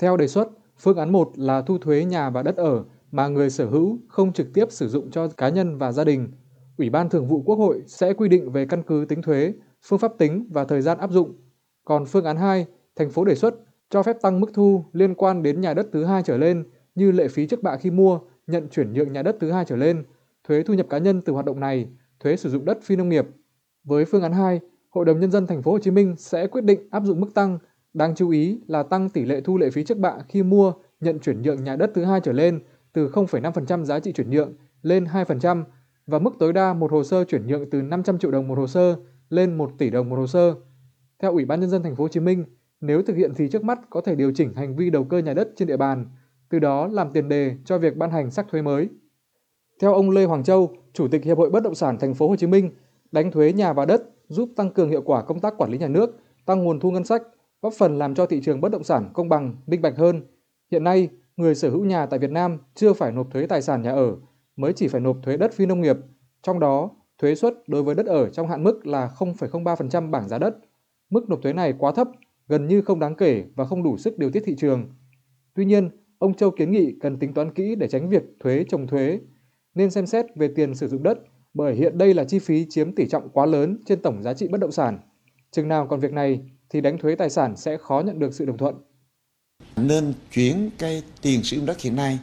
Theo 0.00 0.16
đề 0.16 0.28
xuất, 0.28 0.48
phương 0.78 0.96
án 0.96 1.12
1 1.12 1.32
là 1.36 1.62
thu 1.62 1.78
thuế 1.78 2.04
nhà 2.04 2.30
và 2.30 2.42
đất 2.42 2.56
ở 2.56 2.84
mà 3.12 3.28
người 3.28 3.50
sở 3.50 3.66
hữu 3.66 3.98
không 4.08 4.32
trực 4.32 4.46
tiếp 4.54 4.64
sử 4.70 4.88
dụng 4.88 5.10
cho 5.10 5.28
cá 5.28 5.48
nhân 5.48 5.78
và 5.78 5.92
gia 5.92 6.04
đình. 6.04 6.28
Ủy 6.78 6.90
ban 6.90 7.08
Thường 7.08 7.28
vụ 7.28 7.42
Quốc 7.42 7.56
hội 7.56 7.82
sẽ 7.86 8.12
quy 8.12 8.28
định 8.28 8.50
về 8.50 8.66
căn 8.66 8.82
cứ 8.82 9.06
tính 9.08 9.22
thuế, 9.22 9.52
phương 9.82 9.98
pháp 9.98 10.12
tính 10.18 10.46
và 10.50 10.64
thời 10.64 10.82
gian 10.82 10.98
áp 10.98 11.10
dụng. 11.10 11.32
Còn 11.84 12.06
phương 12.06 12.24
án 12.24 12.36
2, 12.36 12.66
thành 12.96 13.10
phố 13.10 13.24
đề 13.24 13.34
xuất 13.34 13.54
cho 13.90 14.02
phép 14.02 14.16
tăng 14.22 14.40
mức 14.40 14.50
thu 14.54 14.84
liên 14.92 15.14
quan 15.14 15.42
đến 15.42 15.60
nhà 15.60 15.74
đất 15.74 15.86
thứ 15.92 16.04
hai 16.04 16.22
trở 16.22 16.36
lên 16.36 16.64
như 16.94 17.12
lệ 17.12 17.28
phí 17.28 17.46
trước 17.46 17.62
bạ 17.62 17.76
khi 17.76 17.90
mua, 17.90 18.20
nhận 18.46 18.68
chuyển 18.68 18.92
nhượng 18.92 19.12
nhà 19.12 19.22
đất 19.22 19.36
thứ 19.40 19.50
hai 19.50 19.64
trở 19.64 19.76
lên, 19.76 20.04
thuế 20.48 20.62
thu 20.62 20.74
nhập 20.74 20.86
cá 20.90 20.98
nhân 20.98 21.20
từ 21.20 21.32
hoạt 21.32 21.46
động 21.46 21.60
này, 21.60 21.88
thuế 22.20 22.36
sử 22.36 22.50
dụng 22.50 22.64
đất 22.64 22.78
phi 22.82 22.96
nông 22.96 23.08
nghiệp. 23.08 23.26
Với 23.84 24.04
phương 24.04 24.22
án 24.22 24.32
2, 24.32 24.60
Hội 24.90 25.04
đồng 25.04 25.20
nhân 25.20 25.30
dân 25.30 25.46
thành 25.46 25.62
phố 25.62 25.72
Hồ 25.72 25.78
Chí 25.78 25.90
Minh 25.90 26.14
sẽ 26.18 26.46
quyết 26.46 26.64
định 26.64 26.88
áp 26.90 27.04
dụng 27.04 27.20
mức 27.20 27.34
tăng, 27.34 27.58
đáng 27.94 28.14
chú 28.14 28.30
ý 28.30 28.60
là 28.66 28.82
tăng 28.82 29.08
tỷ 29.08 29.24
lệ 29.24 29.40
thu 29.40 29.58
lệ 29.58 29.70
phí 29.70 29.84
trước 29.84 29.98
bạ 29.98 30.14
khi 30.28 30.42
mua, 30.42 30.72
nhận 31.00 31.18
chuyển 31.18 31.42
nhượng 31.42 31.64
nhà 31.64 31.76
đất 31.76 31.90
thứ 31.94 32.04
hai 32.04 32.20
trở 32.20 32.32
lên 32.32 32.60
từ 32.92 33.08
0,5% 33.08 33.84
giá 33.84 34.00
trị 34.00 34.12
chuyển 34.12 34.30
nhượng 34.30 34.52
lên 34.82 35.04
2% 35.04 35.64
và 36.06 36.18
mức 36.18 36.30
tối 36.38 36.52
đa 36.52 36.74
một 36.74 36.92
hồ 36.92 37.04
sơ 37.04 37.24
chuyển 37.24 37.46
nhượng 37.46 37.70
từ 37.70 37.82
500 37.82 38.18
triệu 38.18 38.30
đồng 38.30 38.48
một 38.48 38.58
hồ 38.58 38.66
sơ 38.66 38.96
lên 39.30 39.54
1 39.54 39.70
tỷ 39.78 39.90
đồng 39.90 40.08
một 40.08 40.16
hồ 40.16 40.26
sơ. 40.26 40.54
Theo 41.22 41.32
Ủy 41.32 41.44
ban 41.44 41.60
nhân 41.60 41.70
dân 41.70 41.82
thành 41.82 41.96
phố 41.96 42.04
Hồ 42.04 42.08
Chí 42.08 42.20
Minh, 42.20 42.44
nếu 42.80 43.02
thực 43.02 43.16
hiện 43.16 43.32
thì 43.36 43.48
trước 43.48 43.64
mắt 43.64 43.78
có 43.90 44.00
thể 44.00 44.14
điều 44.14 44.32
chỉnh 44.34 44.54
hành 44.54 44.76
vi 44.76 44.90
đầu 44.90 45.04
cơ 45.04 45.18
nhà 45.18 45.34
đất 45.34 45.48
trên 45.56 45.68
địa 45.68 45.76
bàn, 45.76 46.06
từ 46.48 46.58
đó 46.58 46.88
làm 46.92 47.12
tiền 47.12 47.28
đề 47.28 47.56
cho 47.64 47.78
việc 47.78 47.96
ban 47.96 48.10
hành 48.10 48.30
sắc 48.30 48.46
thuế 48.50 48.62
mới. 48.62 48.88
Theo 49.80 49.94
ông 49.94 50.10
Lê 50.10 50.24
Hoàng 50.24 50.44
Châu, 50.44 50.76
Chủ 50.92 51.08
tịch 51.08 51.24
Hiệp 51.24 51.38
hội 51.38 51.50
Bất 51.50 51.62
động 51.62 51.74
sản 51.74 51.98
thành 51.98 52.14
phố 52.14 52.28
Hồ 52.28 52.36
Chí 52.36 52.46
Minh, 52.46 52.70
đánh 53.12 53.30
thuế 53.30 53.52
nhà 53.52 53.72
và 53.72 53.84
đất 53.84 54.02
giúp 54.28 54.50
tăng 54.56 54.70
cường 54.70 54.90
hiệu 54.90 55.02
quả 55.02 55.22
công 55.22 55.40
tác 55.40 55.54
quản 55.58 55.70
lý 55.70 55.78
nhà 55.78 55.88
nước, 55.88 56.18
tăng 56.46 56.64
nguồn 56.64 56.80
thu 56.80 56.90
ngân 56.90 57.04
sách, 57.04 57.22
góp 57.64 57.72
phần 57.72 57.98
làm 57.98 58.14
cho 58.14 58.26
thị 58.26 58.40
trường 58.44 58.60
bất 58.60 58.72
động 58.72 58.84
sản 58.84 59.10
công 59.14 59.28
bằng, 59.28 59.56
minh 59.66 59.82
bạch 59.82 59.96
hơn. 59.96 60.22
Hiện 60.70 60.84
nay, 60.84 61.08
người 61.36 61.54
sở 61.54 61.70
hữu 61.70 61.84
nhà 61.84 62.06
tại 62.06 62.18
Việt 62.18 62.30
Nam 62.30 62.58
chưa 62.74 62.92
phải 62.92 63.12
nộp 63.12 63.30
thuế 63.30 63.46
tài 63.46 63.62
sản 63.62 63.82
nhà 63.82 63.90
ở, 63.92 64.16
mới 64.56 64.72
chỉ 64.72 64.88
phải 64.88 65.00
nộp 65.00 65.16
thuế 65.22 65.36
đất 65.36 65.52
phi 65.52 65.66
nông 65.66 65.80
nghiệp, 65.80 65.96
trong 66.42 66.60
đó 66.60 66.90
thuế 67.18 67.34
suất 67.34 67.54
đối 67.66 67.82
với 67.82 67.94
đất 67.94 68.06
ở 68.06 68.28
trong 68.28 68.48
hạn 68.48 68.64
mức 68.64 68.86
là 68.86 69.10
0,03% 69.18 70.10
bảng 70.10 70.28
giá 70.28 70.38
đất. 70.38 70.56
Mức 71.10 71.28
nộp 71.28 71.42
thuế 71.42 71.52
này 71.52 71.74
quá 71.78 71.92
thấp, 71.92 72.08
gần 72.48 72.66
như 72.66 72.82
không 72.82 73.00
đáng 73.00 73.14
kể 73.14 73.44
và 73.54 73.64
không 73.64 73.82
đủ 73.82 73.96
sức 73.96 74.18
điều 74.18 74.30
tiết 74.30 74.42
thị 74.46 74.54
trường. 74.58 74.88
Tuy 75.54 75.64
nhiên, 75.64 75.90
ông 76.18 76.34
Châu 76.34 76.50
kiến 76.50 76.72
nghị 76.72 76.94
cần 77.00 77.18
tính 77.18 77.34
toán 77.34 77.54
kỹ 77.54 77.74
để 77.74 77.88
tránh 77.88 78.08
việc 78.08 78.22
thuế 78.40 78.64
trồng 78.68 78.86
thuế, 78.86 79.20
nên 79.74 79.90
xem 79.90 80.06
xét 80.06 80.26
về 80.36 80.48
tiền 80.48 80.74
sử 80.74 80.88
dụng 80.88 81.02
đất 81.02 81.18
bởi 81.54 81.74
hiện 81.74 81.98
đây 81.98 82.14
là 82.14 82.24
chi 82.24 82.38
phí 82.38 82.66
chiếm 82.68 82.94
tỷ 82.94 83.08
trọng 83.08 83.28
quá 83.28 83.46
lớn 83.46 83.78
trên 83.86 84.02
tổng 84.02 84.22
giá 84.22 84.34
trị 84.34 84.48
bất 84.48 84.60
động 84.60 84.72
sản. 84.72 84.98
Chừng 85.50 85.68
nào 85.68 85.86
còn 85.86 86.00
việc 86.00 86.12
này 86.12 86.42
thì 86.74 86.80
đánh 86.80 86.98
thuế 86.98 87.14
tài 87.14 87.30
sản 87.30 87.56
sẽ 87.56 87.76
khó 87.76 88.02
nhận 88.06 88.18
được 88.18 88.34
sự 88.34 88.44
đồng 88.44 88.58
thuận. 88.58 88.74
Nên 89.76 90.12
chuyển 90.32 90.70
cái 90.78 91.02
tiền 91.22 91.42
sử 91.42 91.56
dụng 91.56 91.66
đất 91.66 91.80
hiện 91.80 91.96
nay 91.96 92.18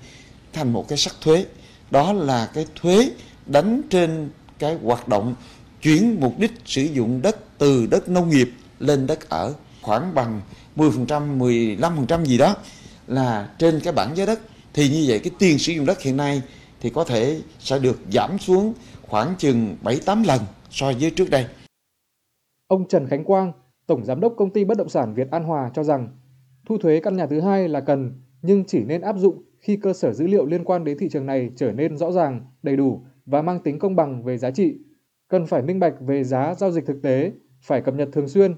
thành 0.54 0.74
một 0.74 0.88
cái 0.88 0.98
sắc 0.98 1.16
thuế, 1.22 1.46
đó 1.92 2.14
là 2.14 2.52
cái 2.54 2.66
thuế 2.76 3.12
đánh 3.46 3.82
trên 3.90 4.30
cái 4.60 4.76
hoạt 4.76 5.08
động 5.08 5.36
chuyển 5.82 6.18
mục 6.20 6.40
đích 6.40 6.52
sử 6.66 6.82
dụng 6.82 7.22
đất 7.22 7.38
từ 7.58 7.86
đất 7.86 8.10
nông 8.10 8.30
nghiệp 8.30 8.50
lên 8.80 9.08
đất 9.08 9.30
ở 9.30 9.54
khoảng 9.82 10.16
bằng 10.16 10.42
10%, 10.76 11.38
15% 11.38 12.26
gì 12.26 12.38
đó 12.38 12.56
là 13.08 13.56
trên 13.60 13.80
cái 13.84 13.94
bảng 13.94 14.18
giá 14.18 14.26
đất 14.26 14.40
thì 14.74 14.90
như 14.90 15.06
vậy 15.08 15.20
cái 15.20 15.32
tiền 15.40 15.60
sử 15.60 15.74
dụng 15.74 15.86
đất 15.86 16.02
hiện 16.02 16.18
nay 16.18 16.42
thì 16.80 16.90
có 16.90 17.04
thể 17.04 17.42
sẽ 17.60 17.80
được 17.80 18.00
giảm 18.14 18.40
xuống 18.40 18.74
khoảng 19.02 19.36
chừng 19.38 19.78
7-8 19.84 20.26
lần 20.26 20.42
so 20.72 20.92
với 21.00 21.12
trước 21.12 21.30
đây. 21.30 21.46
Ông 22.68 22.88
Trần 22.88 23.08
Khánh 23.08 23.24
Quang, 23.24 23.52
Tổng 23.92 24.06
Giám 24.06 24.20
đốc 24.20 24.34
Công 24.38 24.50
ty 24.50 24.66
Bất 24.66 24.78
động 24.78 24.90
sản 24.90 25.14
Việt 25.14 25.32
An 25.32 25.44
Hòa 25.44 25.72
cho 25.74 25.84
rằng 25.84 26.10
thu 26.66 26.78
thuế 26.78 27.00
căn 27.00 27.18
nhà 27.18 27.28
thứ 27.28 27.40
hai 27.40 27.70
là 27.70 27.82
cần 27.82 28.14
nhưng 28.42 28.64
chỉ 28.66 28.84
nên 28.84 29.02
áp 29.02 29.18
dụng 29.18 29.44
khi 29.60 29.78
cơ 29.78 29.94
sở 29.94 30.14
dữ 30.14 30.28
liệu 30.28 30.46
liên 30.46 30.64
quan 30.64 30.84
đến 30.84 30.98
thị 30.98 31.10
trường 31.10 31.26
này 31.26 31.50
trở 31.56 31.72
nên 31.72 31.98
rõ 31.98 32.12
ràng, 32.12 32.46
đầy 32.64 32.78
đủ 32.78 33.02
và 33.26 33.42
mang 33.42 33.60
tính 33.60 33.80
công 33.80 33.96
bằng 33.96 34.24
về 34.24 34.38
giá 34.38 34.52
trị. 34.52 34.78
Cần 35.28 35.46
phải 35.46 35.62
minh 35.62 35.80
bạch 35.80 35.94
về 36.02 36.24
giá 36.24 36.54
giao 36.56 36.72
dịch 36.72 36.86
thực 36.86 37.02
tế, 37.02 37.32
phải 37.62 37.82
cập 37.82 37.96
nhật 37.96 38.10
thường 38.12 38.28
xuyên. 38.28 38.54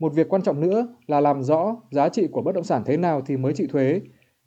Một 0.00 0.14
việc 0.14 0.28
quan 0.28 0.42
trọng 0.42 0.60
nữa 0.60 0.86
là 1.06 1.20
làm 1.20 1.42
rõ 1.42 1.76
giá 1.90 2.08
trị 2.08 2.26
của 2.26 2.42
bất 2.42 2.54
động 2.54 2.64
sản 2.64 2.82
thế 2.86 2.96
nào 2.96 3.22
thì 3.26 3.36
mới 3.36 3.52
chịu 3.52 3.66
thuế, 3.70 4.00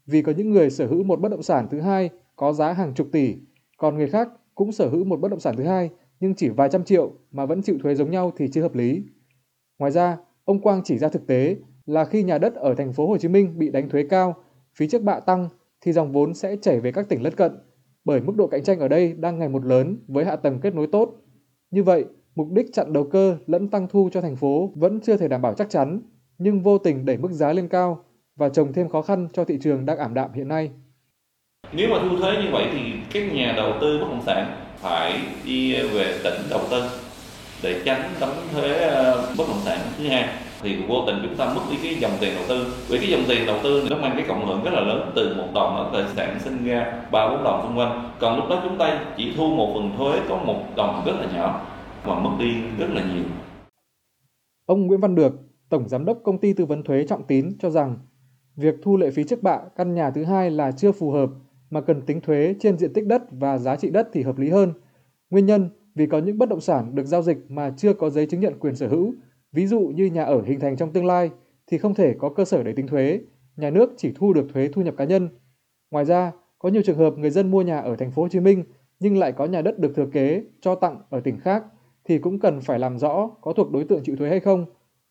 vì 0.06 0.22
có 0.22 0.34
những 0.38 0.50
người 0.50 0.70
sở 0.70 0.88
hữu 0.88 1.04
một 1.04 1.20
bất 1.20 1.32
động 1.32 1.44
sản 1.44 1.68
thứ 1.72 1.80
hai 1.80 2.10
có 2.36 2.54
giá 2.54 2.74
hàng 2.74 2.94
chục 2.94 3.08
tỷ, 3.12 3.36
còn 3.78 3.98
người 3.98 4.10
khác 4.10 4.30
cũng 4.56 4.72
sở 4.72 4.90
hữu 4.90 5.04
một 5.04 5.20
bất 5.20 5.32
động 5.32 5.40
sản 5.40 5.56
thứ 5.58 5.64
hai 5.64 5.90
nhưng 6.20 6.36
chỉ 6.36 6.50
vài 6.50 6.70
trăm 6.72 6.84
triệu 6.84 7.12
mà 7.32 7.46
vẫn 7.46 7.62
chịu 7.62 7.78
thuế 7.84 7.96
giống 7.96 8.12
nhau 8.12 8.32
thì 8.38 8.48
chưa 8.48 8.62
hợp 8.62 8.76
lý. 8.76 9.04
Ngoài 9.80 9.92
ra, 9.92 10.18
ông 10.46 10.62
Quang 10.62 10.82
chỉ 10.84 10.98
ra 10.98 11.10
thực 11.10 11.28
tế 11.28 11.56
là 11.86 12.06
khi 12.06 12.24
nhà 12.24 12.38
đất 12.38 12.56
ở 12.56 12.76
thành 12.76 12.94
phố 12.94 13.08
Hồ 13.08 13.18
Chí 13.18 13.28
Minh 13.28 13.58
bị 13.58 13.70
đánh 13.72 13.90
thuế 13.90 14.04
cao, 14.10 14.36
phí 14.76 14.88
trước 14.88 15.04
bạ 15.04 15.20
tăng 15.20 15.50
thì 15.82 15.92
dòng 15.92 16.12
vốn 16.12 16.34
sẽ 16.34 16.56
chảy 16.62 16.80
về 16.80 16.92
các 16.92 17.10
tỉnh 17.10 17.24
lân 17.24 17.36
cận 17.36 17.52
bởi 18.06 18.22
mức 18.22 18.34
độ 18.36 18.48
cạnh 18.48 18.64
tranh 18.64 18.80
ở 18.80 18.88
đây 18.88 19.14
đang 19.14 19.40
ngày 19.40 19.50
một 19.50 19.66
lớn 19.66 19.98
với 20.08 20.26
hạ 20.26 20.36
tầng 20.36 20.60
kết 20.62 20.76
nối 20.76 20.88
tốt. 20.88 21.12
Như 21.72 21.84
vậy, 21.84 22.06
mục 22.36 22.48
đích 22.52 22.74
chặn 22.74 22.94
đầu 22.94 23.04
cơ 23.04 23.38
lẫn 23.48 23.70
tăng 23.70 23.88
thu 23.88 24.10
cho 24.14 24.22
thành 24.22 24.36
phố 24.36 24.72
vẫn 24.76 25.00
chưa 25.00 25.18
thể 25.18 25.28
đảm 25.28 25.42
bảo 25.42 25.54
chắc 25.54 25.70
chắn, 25.70 26.02
nhưng 26.38 26.62
vô 26.62 26.78
tình 26.78 27.06
đẩy 27.06 27.18
mức 27.18 27.32
giá 27.32 27.54
lên 27.54 27.68
cao 27.68 28.04
và 28.36 28.50
trồng 28.50 28.74
thêm 28.74 28.90
khó 28.90 29.02
khăn 29.02 29.28
cho 29.34 29.46
thị 29.46 29.58
trường 29.62 29.86
đang 29.86 29.98
ảm 29.98 30.14
đạm 30.14 30.34
hiện 30.34 30.48
nay. 30.48 30.72
Nếu 31.74 31.90
mà 31.90 31.98
thu 32.02 32.18
thuế 32.18 32.32
như 32.32 32.50
vậy 32.52 32.66
thì 32.72 32.80
các 33.14 33.34
nhà 33.34 33.54
đầu 33.58 33.74
tư 33.82 33.98
bất 34.02 34.08
động 34.10 34.22
sản 34.26 34.62
phải 34.78 35.20
đi 35.46 35.74
về 35.74 36.20
tỉnh 36.24 36.42
đầu 36.50 36.62
tư 36.72 37.05
để 37.66 37.82
tránh 37.86 38.10
đóng 38.20 38.48
thuế 38.54 38.78
ờ, 38.78 39.34
bất 39.38 39.44
động 39.48 39.60
sản. 39.66 39.80
Thứ 39.98 40.08
hai, 40.08 40.30
thì 40.62 40.78
vô 40.88 40.96
tình 41.08 41.16
chúng 41.24 41.36
ta 41.36 41.54
mất 41.54 41.62
đi 41.72 41.78
cái 41.84 41.96
dòng 41.96 42.12
tiền 42.20 42.34
đầu 42.36 42.44
tư. 42.50 42.74
Vì 42.90 42.98
cái 42.98 43.08
dòng 43.08 43.24
tiền 43.28 43.46
đầu 43.48 43.58
tư 43.64 43.88
nó 43.90 43.98
mang 43.98 44.12
cái 44.16 44.26
cộng 44.28 44.48
hưởng 44.48 44.64
rất 44.64 44.72
là 44.74 44.82
lớn 44.82 45.12
từ 45.16 45.36
một 45.36 45.48
đồng 45.54 45.76
nó 45.76 45.90
có 45.92 45.92
thể 45.94 46.10
sản 46.16 46.40
sinh 46.40 46.66
ra 46.66 47.04
ba 47.12 47.30
bốn 47.30 47.44
đồng 47.44 47.62
xung 47.64 47.78
quanh. 47.78 48.10
Còn 48.20 48.40
lúc 48.40 48.50
đó 48.50 48.62
chúng 48.64 48.78
ta 48.78 49.06
chỉ 49.18 49.34
thu 49.38 49.48
một 49.48 49.72
phần 49.74 49.92
thuế, 49.98 50.20
có 50.30 50.38
một 50.38 50.64
đồng 50.76 51.04
rất 51.06 51.14
là 51.20 51.38
nhỏ 51.38 51.68
mà 52.08 52.20
mất 52.20 52.32
đi 52.40 52.54
rất 52.80 52.88
là 52.94 53.02
nhiều. 53.02 53.24
Ông 54.66 54.88
Nguyễn 54.88 55.00
Văn 55.00 55.16
Được, 55.16 55.34
tổng 55.70 55.90
giám 55.90 56.06
đốc 56.06 56.18
công 56.24 56.38
ty 56.38 56.54
tư 56.54 56.66
vấn 56.66 56.84
thuế 56.84 57.06
Trọng 57.10 57.24
Tín 57.24 57.58
cho 57.60 57.70
rằng, 57.70 57.98
việc 58.56 58.76
thu 58.84 58.98
lệ 58.98 59.12
phí 59.12 59.24
trước 59.24 59.44
bạ, 59.44 59.60
căn 59.76 59.94
nhà 59.94 60.12
thứ 60.12 60.24
hai 60.24 60.52
là 60.52 60.72
chưa 60.72 60.92
phù 60.92 61.12
hợp 61.12 61.30
mà 61.70 61.82
cần 61.82 62.02
tính 62.02 62.22
thuế 62.22 62.56
trên 62.60 62.78
diện 62.78 62.94
tích 62.94 63.06
đất 63.06 63.22
và 63.32 63.58
giá 63.58 63.76
trị 63.76 63.90
đất 63.90 64.08
thì 64.14 64.24
hợp 64.24 64.38
lý 64.38 64.50
hơn. 64.50 64.74
Nguyên 65.30 65.46
nhân 65.46 65.70
vì 65.96 66.08
có 66.08 66.20
những 66.20 66.38
bất 66.38 66.50
động 66.50 66.62
sản 66.62 66.96
được 66.96 67.06
giao 67.06 67.22
dịch 67.22 67.38
mà 67.50 67.74
chưa 67.78 67.94
có 67.94 68.10
giấy 68.10 68.26
chứng 68.26 68.40
nhận 68.40 68.60
quyền 68.60 68.76
sở 68.76 68.88
hữu, 68.88 69.14
ví 69.52 69.68
dụ 69.68 69.80
như 69.80 70.06
nhà 70.06 70.24
ở 70.24 70.42
hình 70.42 70.60
thành 70.60 70.78
trong 70.78 70.94
tương 70.94 71.06
lai 71.06 71.32
thì 71.68 71.78
không 71.78 71.94
thể 71.94 72.16
có 72.20 72.30
cơ 72.30 72.46
sở 72.46 72.64
để 72.64 72.74
tính 72.76 72.88
thuế, 72.88 73.20
nhà 73.58 73.70
nước 73.70 73.94
chỉ 73.98 74.12
thu 74.16 74.34
được 74.34 74.48
thuế 74.54 74.70
thu 74.74 74.82
nhập 74.82 74.94
cá 74.98 75.04
nhân. 75.04 75.30
Ngoài 75.92 76.06
ra, 76.06 76.32
có 76.60 76.70
nhiều 76.70 76.82
trường 76.86 76.98
hợp 76.98 77.18
người 77.18 77.30
dân 77.30 77.52
mua 77.52 77.62
nhà 77.62 77.80
ở 77.80 77.96
thành 77.96 78.12
phố 78.12 78.22
Hồ 78.22 78.28
Chí 78.30 78.40
Minh 78.40 78.64
nhưng 79.00 79.18
lại 79.18 79.32
có 79.32 79.46
nhà 79.46 79.62
đất 79.62 79.80
được 79.80 79.96
thừa 79.96 80.08
kế 80.14 80.44
cho 80.62 80.76
tặng 80.76 81.02
ở 81.10 81.20
tỉnh 81.20 81.40
khác 81.40 81.64
thì 82.04 82.18
cũng 82.18 82.40
cần 82.40 82.62
phải 82.62 82.80
làm 82.80 82.98
rõ 82.98 83.30
có 83.42 83.54
thuộc 83.54 83.72
đối 83.72 83.84
tượng 83.84 84.04
chịu 84.04 84.16
thuế 84.16 84.30
hay 84.30 84.40
không. 84.40 84.66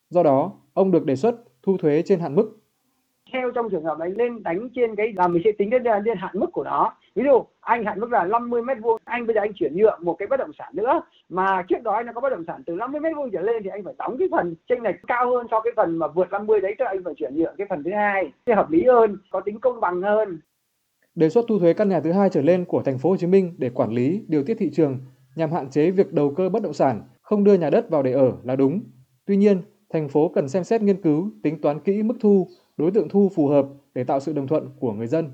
Do 0.09 0.23
đó, 0.23 0.53
ông 0.73 0.91
được 0.91 1.05
đề 1.05 1.15
xuất 1.15 1.35
thu 1.63 1.77
thuế 1.77 2.01
trên 2.05 2.19
hạn 2.19 2.35
mức 2.35 2.64
theo 3.35 3.51
trong 3.51 3.69
trường 3.69 3.83
hợp 3.83 3.97
đấy 3.97 4.11
lên 4.15 4.43
đánh 4.43 4.69
trên 4.75 4.95
cái 4.95 5.13
là 5.15 5.27
mình 5.27 5.41
sẽ 5.45 5.51
tính 5.57 5.69
đến 5.69 5.83
lên 5.83 6.17
hạn 6.17 6.39
mức 6.39 6.51
của 6.51 6.63
nó. 6.63 6.93
Ví 7.15 7.23
dụ, 7.25 7.43
anh 7.59 7.85
hạn 7.85 7.99
mức 7.99 8.11
là 8.11 8.23
50 8.23 8.61
mét 8.61 8.77
vuông, 8.81 9.01
anh 9.03 9.27
bây 9.27 9.35
giờ 9.35 9.41
anh 9.41 9.53
chuyển 9.55 9.75
nhượng 9.75 9.99
một 10.01 10.15
cái 10.19 10.27
bất 10.27 10.37
động 10.37 10.51
sản 10.57 10.71
nữa, 10.73 11.01
mà 11.29 11.63
trước 11.67 11.83
đó 11.83 11.91
anh 11.91 12.05
có 12.15 12.21
bất 12.21 12.29
động 12.29 12.43
sản 12.47 12.63
từ 12.65 12.73
50 12.73 13.01
mét 13.01 13.15
vuông 13.15 13.31
trở 13.31 13.41
lên 13.41 13.63
thì 13.63 13.69
anh 13.69 13.83
phải 13.83 13.93
đóng 13.97 14.17
cái 14.19 14.27
phần 14.31 14.55
chênh 14.69 14.81
lệch 14.83 14.95
cao 15.07 15.31
hơn 15.31 15.47
so 15.51 15.61
cái 15.61 15.73
phần 15.75 15.97
mà 15.97 16.07
vượt 16.07 16.31
50 16.31 16.61
đấy 16.61 16.75
cho 16.79 16.85
anh 16.85 17.03
phải 17.03 17.13
chuyển 17.17 17.35
nhượng 17.35 17.55
cái 17.57 17.67
phần 17.69 17.83
thứ 17.83 17.91
hai. 17.91 18.31
Thì 18.45 18.53
hợp 18.53 18.71
lý 18.71 18.83
hơn, 18.83 19.17
có 19.29 19.39
tính 19.39 19.59
công 19.59 19.79
bằng 19.79 20.01
hơn. 20.01 20.39
Đề 21.15 21.29
xuất 21.29 21.45
thu 21.47 21.59
thuế 21.59 21.73
căn 21.73 21.89
nhà 21.89 21.99
thứ 21.99 22.11
hai 22.11 22.29
trở 22.29 22.41
lên 22.41 22.65
của 22.65 22.81
thành 22.81 22.97
phố 22.97 23.09
Hồ 23.09 23.17
Chí 23.17 23.27
Minh 23.27 23.55
để 23.57 23.69
quản 23.69 23.89
lý, 23.89 24.25
điều 24.27 24.43
tiết 24.43 24.55
thị 24.59 24.69
trường 24.73 24.97
nhằm 25.35 25.51
hạn 25.51 25.69
chế 25.69 25.91
việc 25.91 26.13
đầu 26.13 26.33
cơ 26.37 26.49
bất 26.49 26.63
động 26.63 26.73
sản, 26.73 27.01
không 27.21 27.43
đưa 27.43 27.53
nhà 27.53 27.69
đất 27.69 27.89
vào 27.89 28.03
để 28.03 28.11
ở 28.11 28.33
là 28.43 28.55
đúng. 28.55 28.79
Tuy 29.25 29.37
nhiên, 29.37 29.61
thành 29.93 30.09
phố 30.09 30.31
cần 30.35 30.49
xem 30.49 30.63
xét 30.63 30.81
nghiên 30.81 31.01
cứu, 31.01 31.31
tính 31.43 31.61
toán 31.61 31.79
kỹ 31.79 32.03
mức 32.03 32.15
thu 32.19 32.47
đối 32.77 32.91
tượng 32.91 33.09
thu 33.09 33.29
phù 33.35 33.47
hợp 33.47 33.67
để 33.93 34.03
tạo 34.03 34.19
sự 34.19 34.33
đồng 34.33 34.47
thuận 34.47 34.69
của 34.79 34.93
người 34.93 35.07
dân. 35.07 35.31